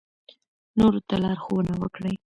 نورو 0.77 0.99
ته 1.07 1.15
لارښوونه 1.23 1.73
وکړئ. 1.81 2.15